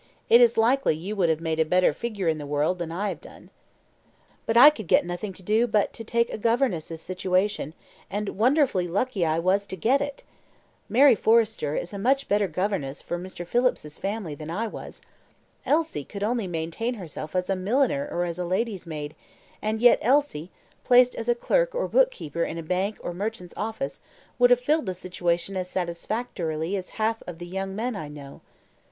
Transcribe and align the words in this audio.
It 0.29 0.41
is 0.41 0.57
likely 0.57 0.95
you 0.95 1.15
would 1.17 1.29
have 1.29 1.41
made 1.41 1.59
a 1.59 1.63
better 1.63 1.93
figure 1.93 2.27
in 2.27 2.39
the 2.39 2.47
world 2.47 2.79
than 2.79 2.91
I 2.91 3.09
have 3.09 3.21
done." 3.21 3.51
"But 4.47 4.57
I 4.57 4.71
could 4.71 4.87
get 4.87 5.05
nothing 5.05 5.31
to 5.33 5.43
do 5.43 5.67
but 5.67 5.93
to 5.93 6.03
take 6.03 6.31
a 6.33 6.39
governess's 6.39 6.99
situation; 7.01 7.75
and 8.09 8.29
wonderfully 8.29 8.87
lucky 8.87 9.23
I 9.23 9.37
was 9.37 9.67
to 9.67 9.75
get 9.75 10.01
it. 10.01 10.23
Mary 10.89 11.13
Forrester 11.13 11.75
is 11.75 11.93
a 11.93 11.99
much 11.99 12.27
better 12.27 12.47
governess 12.47 12.99
for 12.99 13.19
Mr. 13.19 13.45
Phillips's 13.45 13.99
family 13.99 14.33
than 14.33 14.49
I 14.49 14.65
was. 14.65 15.03
Elsie 15.67 16.03
could 16.03 16.23
only 16.23 16.47
maintain 16.47 16.95
herself 16.95 17.35
as 17.35 17.47
a 17.47 17.55
milliner 17.55 18.07
or 18.09 18.25
as 18.25 18.39
a 18.39 18.43
lady's 18.43 18.87
maid; 18.87 19.15
and 19.61 19.79
yet 19.83 19.99
Elsie, 20.01 20.49
placed 20.83 21.13
as 21.13 21.29
a 21.29 21.35
clerk 21.35 21.75
or 21.75 21.87
bookkeeper 21.87 22.43
in 22.43 22.57
a 22.57 22.63
bank 22.63 22.97
or 23.01 23.13
merchant's 23.13 23.53
office, 23.55 24.01
would 24.39 24.49
have 24.49 24.61
filled 24.61 24.87
the 24.87 24.95
situation 24.95 25.55
as 25.55 25.69
satisfactorily 25.69 26.75
as 26.75 26.89
half 26.97 27.21
the 27.27 27.45
young 27.45 27.75
men 27.75 27.95
I 27.95 28.07
know." 28.07 28.41